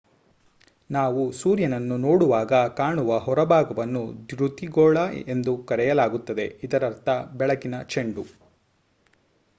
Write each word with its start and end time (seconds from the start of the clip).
ನಾವು 0.89 1.31
ಸೂರ್ಯನನ್ನು 1.31 1.97
ನೋಡುವಾಗ 1.97 2.53
ಕಾಣುವ 2.71 3.19
ಹೊರಭಾಗವನ್ನು 3.19 4.01
ದ್ಯುತಿಗೋಳ 4.29 4.97
ಎಂದು 5.27 5.57
ಕರೆಯಲಾಗುತ್ತದೆ 5.65 6.47
ಇದರರ್ಥ 6.63 7.09
ಬೆಳಕಿನ 7.37 7.83
ಚೆಂಡು 7.89 8.25